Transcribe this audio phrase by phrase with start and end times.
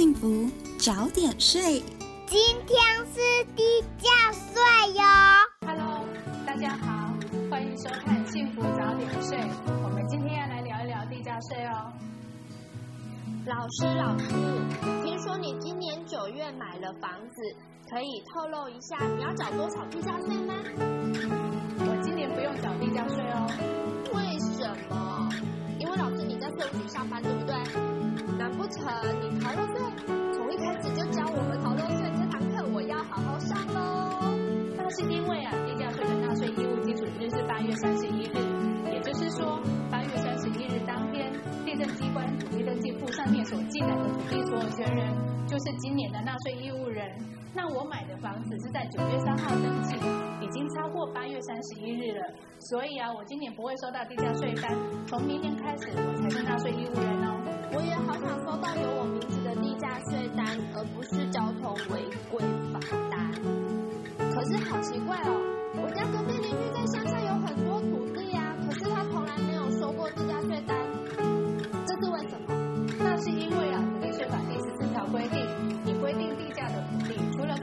[0.00, 0.48] 幸福，
[0.78, 1.82] 早点睡。
[2.26, 2.80] 今天
[3.12, 5.02] 是地价税哟。
[5.66, 6.06] Hello，
[6.46, 7.12] 大家好，
[7.50, 9.36] 欢迎收看《幸福早点睡》。
[9.84, 11.92] 我们今天要来聊一聊地价税哦。
[13.44, 14.32] 老师，老师，
[15.04, 17.42] 听说你今年九月买了房子，
[17.90, 20.54] 可以透露一下你要缴多少地价税吗？
[21.80, 23.46] 我今年不用缴地价税哦。
[24.14, 25.28] 为什么？
[25.78, 27.54] 因为老师你在税务局上班，对不对？
[28.40, 28.82] 难不成
[29.20, 29.76] 你逃漏税？
[30.32, 34.32] 从一开始就教我们逃漏税这堂课，我要好好上喽。
[34.74, 38.40] 那是因为啊，地价税的纳税义务基准日是八月三十一日，
[38.88, 39.60] 也就是说，
[39.90, 41.30] 八月三十一日当天，
[41.66, 45.12] 地政机关土地登记簿上面所记载的土地所有权人，
[45.46, 47.06] 就是今年的纳税义务人。
[47.52, 49.96] 那我买的房子是在九月三号登记，
[50.40, 52.24] 已经超过八月三十一日了，
[52.58, 54.72] 所以啊，我今年不会收到地价税单，
[55.06, 57.36] 从明年开始我才是纳税义务人哦。
[57.72, 57.94] 我也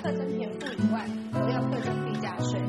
[0.08, 2.62] 课征田赋以外，都要课征地价税。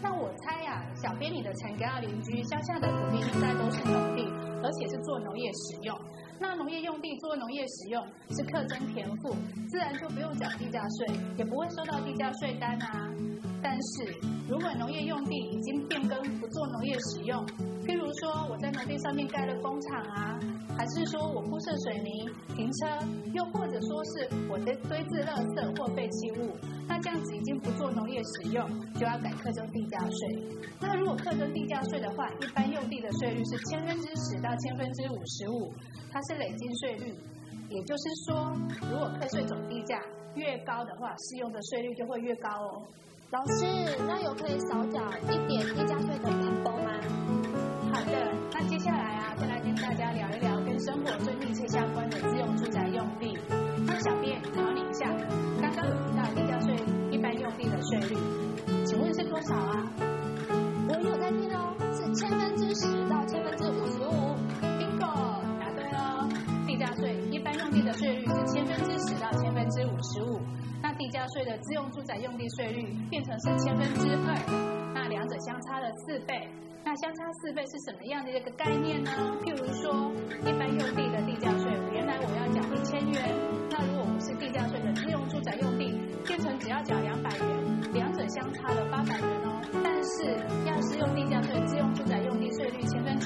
[0.00, 4.22] 那我猜呀、小编你的陈家邻居乡下的土地应该都是农地，
[4.62, 5.98] 而且是做农业使用。
[6.38, 8.00] 那农业用地做农业使用
[8.30, 9.34] 是课征田赋，
[9.68, 13.10] 自然就不用缴地价税，也不会收到地价税单啊。
[13.60, 14.14] 但是
[14.48, 15.57] 如果农业用地
[16.08, 17.44] 跟不做农业使用，
[17.84, 20.40] 譬如说我在农地上面盖了工厂啊，
[20.76, 22.86] 还是说我铺设水泥、停车，
[23.34, 26.56] 又或者说是我的堆置垃圾或废弃物，
[26.88, 30.58] 那这样子已经不做农业使用，就要改课征地价税。
[30.80, 35.72] 那如果课征地价税的话，一般用地的税率是千分之十到千分之五十五，
[36.10, 37.14] 它是累进税率，
[37.68, 38.56] 也就是说，
[38.90, 40.00] 如果课税总地价
[40.34, 42.82] 越高的话，适用的税率就会越高哦。
[43.30, 43.66] 老师，
[44.06, 46.90] 那有可以少缴一点地价税的偏丰吗？
[47.92, 53.36] 好的，那接下来啊，再来跟大家聊一聊跟生活最密切相关的自用住宅用地。
[53.86, 55.06] 那小编考你一下，
[72.18, 76.48] 用地税率变成是千分之二，那两者相差了四倍。
[76.84, 79.10] 那相差四倍是什么样的一个概念呢？
[79.44, 83.20] 譬如说，一般用地的地价税，原来我要缴一千元，
[83.68, 85.92] 那如果我是地价税的自用住宅用地，
[86.24, 89.60] 变成只要缴两百元，两者相差了八百元哦。
[89.84, 90.32] 但是
[90.64, 93.17] 要是用地价税自用住宅用地税率千分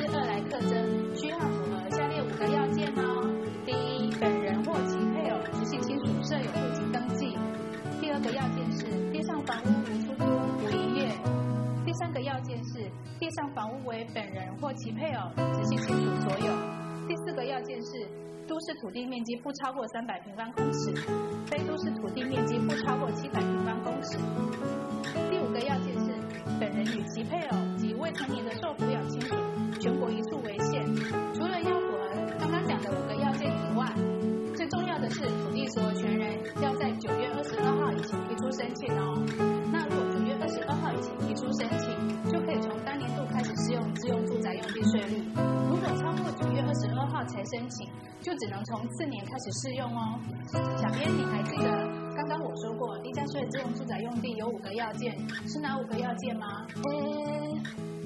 [18.82, 20.92] 土地面积不超过三百平方公尺，
[21.46, 24.18] 非都市土地面积不超过七百平方公尺。
[25.30, 26.12] 第五个要件是
[26.58, 29.36] 本人与其配偶及未成年的受抚养亲属
[29.78, 30.20] 全国一
[48.32, 50.18] 就只能从次年开始试用哦。
[50.80, 51.68] 小编，你还记得
[52.16, 55.14] 刚刚我说过地价税自用住宅用地有五个要件，
[55.46, 56.66] 是哪五个要件吗？
[56.82, 56.90] 呃，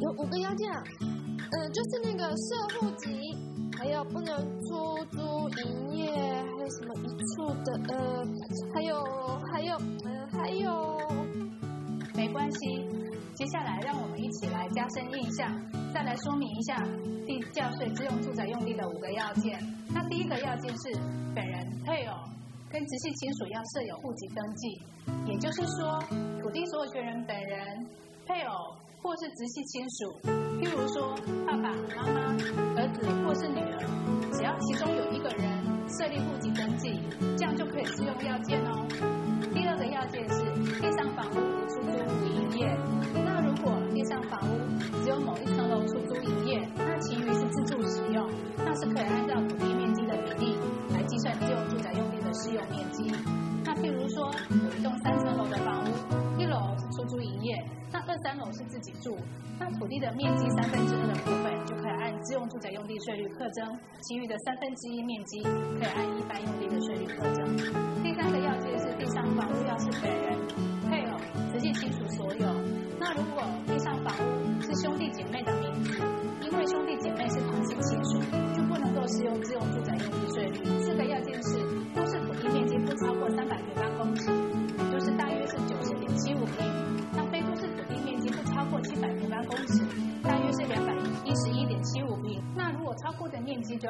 [0.01, 3.37] 有五个要件，嗯、呃，就是那个社户籍。
[3.79, 8.25] 还有不能出租营业，还有什么一处的呃，
[8.73, 9.05] 还有
[9.53, 10.99] 还有呃还有，
[12.15, 12.86] 没关系。
[13.37, 15.55] 接下来让我们一起来加深印象，
[15.93, 16.77] 再来说明一下
[17.27, 19.57] 地价税自用住宅用地的五个要件。
[19.95, 20.99] 那第一个要件是
[21.35, 22.17] 本人、配偶
[22.71, 24.81] 跟直系亲属要设有户籍登记，
[25.27, 26.01] 也就是说
[26.43, 27.87] 土地所有权人本人、
[28.27, 28.77] 配偶。
[29.03, 30.19] 或是直系亲属，
[30.59, 31.15] 譬如说
[31.47, 32.21] 爸爸妈妈、
[32.75, 33.79] 儿子或是女儿，
[34.33, 35.47] 只要其中有一个人
[35.87, 36.99] 设立户籍登记，
[37.37, 39.06] 这样就可以适用要件哦。
[58.39, 59.17] 楼是自己住，
[59.59, 67.57] 那土地的面积三分之二的部分就可以按自用住宅用地税率课征，其余的三分之一面积可以按一般用地的税率课征。
[68.03, 70.39] 第三个要件是地上房屋要是本人、
[70.89, 71.19] 配偶、
[71.53, 72.47] 直系亲属所有。
[72.99, 76.01] 那如果地上房屋是兄弟姐妹的名字，
[76.43, 78.21] 因为兄弟姐妹是同性亲属，
[78.57, 79.76] 就不能够适用自用。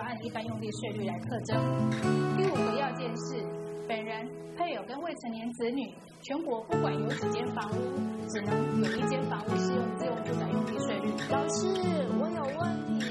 [0.06, 1.90] 按一般用地税率来课征。
[2.36, 3.44] 第五个要件是，
[3.88, 4.24] 本人、
[4.56, 5.92] 配偶跟未成年子女，
[6.22, 8.54] 全国不管有几间房屋，只能
[8.84, 11.10] 有一间房屋适用自用住宅用地税率。
[11.28, 11.66] 老师，
[12.20, 13.10] 我有问题，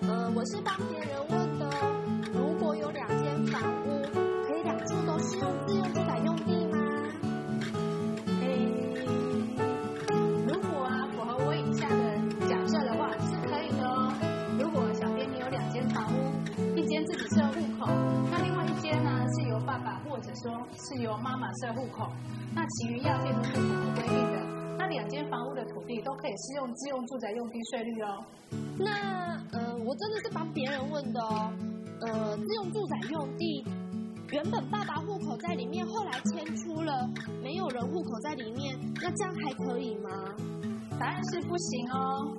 [0.00, 1.51] 呃，我是帮别人问
[21.18, 22.08] 妈妈设户口，
[22.54, 24.76] 那其余要件都是符合规定的。
[24.78, 28.24] 那两间房屋的土地都可以适用自用住宅用地税率哦。
[28.78, 31.52] 那呃，我真的是帮别人问的哦。
[32.00, 33.64] 呃，自用住宅用地
[34.30, 37.08] 原本爸爸户口在里面，后来迁出了，
[37.42, 40.10] 没有人户口在里面，那这样还可以吗？
[40.98, 42.36] 答案是不行哦。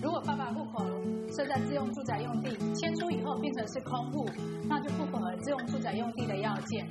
[0.00, 0.84] 如果爸爸户口
[1.30, 4.26] 设在自用住宅用地，迁出以后变成是空户，
[4.68, 6.86] 那就不符合自用住宅用地的要件。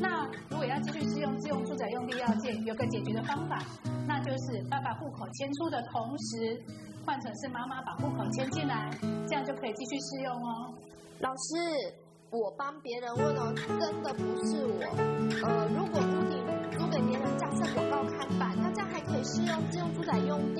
[0.00, 3.58] 那如果要继续适用自用住宅用地要件，有个解决的方法，
[4.06, 6.58] 那就是爸爸户口迁出的同时，
[7.04, 8.90] 换成是妈妈把户口迁进来，
[9.28, 10.74] 这样就可以继续适用哦。
[11.20, 11.94] 老师，
[12.30, 14.80] 我帮别人问哦，真的不是我。
[15.46, 16.40] 呃，如果屋顶
[16.78, 20.59] 租给别人架设广告看板，那这样还可以适用自用住宅用地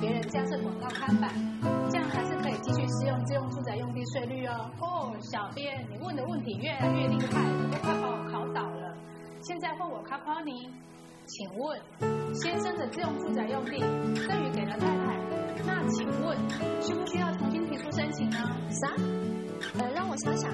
[0.00, 1.30] 别人加设广告看板，
[1.90, 4.70] 这样还是可以继续适用自用住宅用地税率哦。
[4.80, 8.94] 哦，小编，你问的问题越来越厉害，你都快把我考倒了。
[9.42, 10.68] 现在换我考考你，
[11.26, 11.80] 请问，
[12.34, 13.78] 先生的自用住宅用地
[14.26, 15.16] 赠与给了太太。
[15.64, 16.36] 那请问，
[16.80, 18.38] 需不需要重新提出申请呢？
[18.70, 18.88] 啥？
[19.78, 20.50] 呃，让我想想，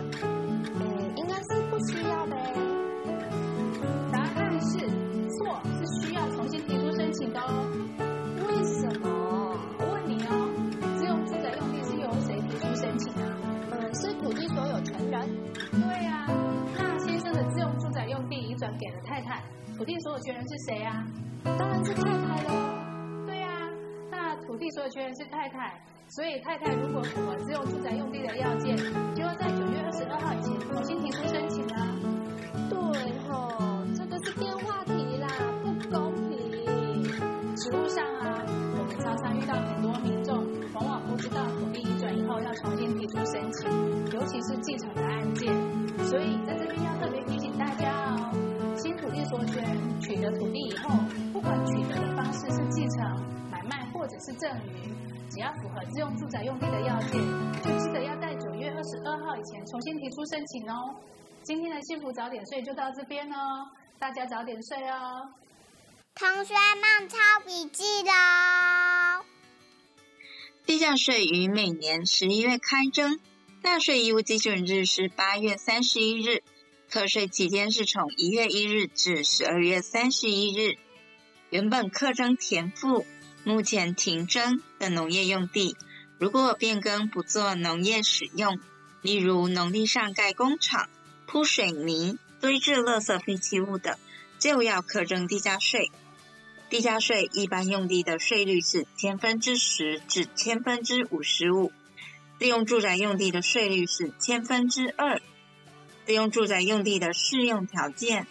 [19.77, 21.05] 土地所有权人是谁啊？
[21.45, 22.51] 当然是太太喽。
[23.27, 23.69] 对啊，
[24.11, 25.81] 那土地所有权人是太太，
[26.11, 28.77] 所以太太如果符合自用住宅用地的要件，
[29.15, 31.87] 就要在九月二十二号以前重新提出申请啦。
[32.69, 32.79] 对
[33.29, 35.29] 吼、哦，这个是电话题啦，
[35.63, 36.33] 不公平。
[37.57, 38.45] 实务上啊，
[38.79, 43.71] 我们常常遇到很多民众，往往不知道土地移转以后要重新提出申请，
[44.13, 45.03] 尤其是继承的
[54.25, 54.95] 是赠与，
[55.29, 57.13] 只要符合自用住宅用地的要件，
[57.61, 60.95] 就记得要在九月二十二号以前重新提出申请哦。
[61.43, 63.67] 今天的幸福早点睡就到这边哦，
[63.99, 65.29] 大家早点睡哦。
[66.15, 69.25] 同学们抄笔记喽！
[70.67, 73.19] 地价税于每年十一月开征，
[73.63, 76.45] 纳税义务基准日是八月三十一日，
[76.89, 80.77] 课税期间是从一月一日至十二月三十一日。
[81.51, 83.05] 原本课征田赋。
[83.45, 85.77] 目前停征的农业用地，
[86.19, 88.61] 如果变更不做农业使用，
[89.01, 90.89] 例如农地上盖工厂、
[91.27, 93.97] 铺水泥、堆置垃圾废弃物等，
[94.39, 95.91] 就要课征地价税。
[96.71, 101.73] 地价税一般用地的税率是千分之十至千分之五十五，
[102.39, 105.21] 自用住宅用地的税率是千分之二。
[106.07, 108.27] 自用住宅用地的适用条件：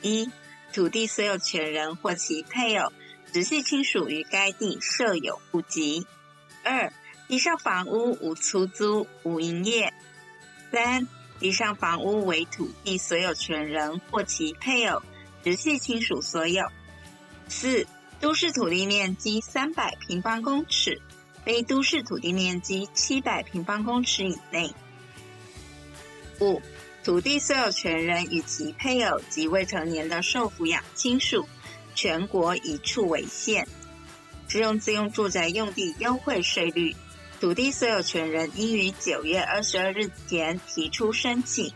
[0.00, 0.30] 一、
[0.72, 2.92] 土地所有权人或其配偶。
[3.34, 6.06] 直系亲属于该地设有户籍。
[6.62, 6.92] 二、
[7.26, 9.92] 以上房屋无出租、无营业。
[10.70, 11.08] 三、
[11.40, 15.02] 以上房屋为土地所有权人或其配偶、
[15.42, 16.64] 直系亲属所有。
[17.48, 17.88] 四、
[18.20, 21.02] 都市土地面积三百平方公尺，
[21.44, 24.72] 非都市土地面积七百平方公尺以内。
[26.38, 26.62] 五、
[27.02, 31.48] 土地所有权人与其配偶及未成年的受抚养亲属。
[31.94, 33.66] 全国一处为限，
[34.48, 36.94] 适用自用住宅用地优惠税率。
[37.40, 41.72] 土地所有权人应于九月二十二日前提出申请，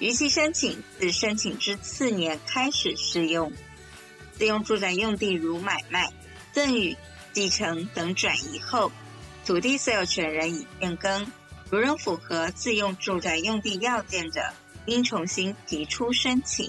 [0.00, 3.52] 逾期申请自申请之次年开始适用。
[4.32, 6.12] 自用住宅用地如买卖、
[6.52, 6.96] 赠与、
[7.32, 8.90] 继承等转移后，
[9.46, 11.30] 土地所有权人已变更，
[11.70, 14.40] 如仍符合自用住宅用地要件者，
[14.86, 16.68] 应重新提出申请。